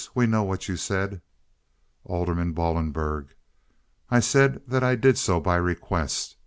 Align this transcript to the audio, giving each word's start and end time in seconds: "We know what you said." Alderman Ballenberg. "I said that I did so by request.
"We 0.15 0.25
know 0.25 0.41
what 0.41 0.67
you 0.67 0.77
said." 0.77 1.21
Alderman 2.05 2.55
Ballenberg. 2.55 3.35
"I 4.09 4.19
said 4.19 4.63
that 4.65 4.83
I 4.83 4.95
did 4.95 5.15
so 5.19 5.39
by 5.39 5.57
request. 5.57 6.37